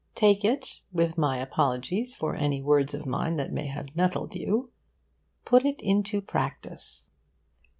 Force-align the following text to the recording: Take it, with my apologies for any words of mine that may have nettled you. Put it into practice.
Take 0.15 0.43
it, 0.43 0.81
with 0.91 1.15
my 1.15 1.37
apologies 1.37 2.15
for 2.15 2.35
any 2.35 2.59
words 2.59 2.95
of 2.95 3.05
mine 3.05 3.35
that 3.35 3.53
may 3.53 3.67
have 3.67 3.95
nettled 3.95 4.33
you. 4.33 4.71
Put 5.45 5.63
it 5.63 5.79
into 5.79 6.21
practice. 6.21 7.11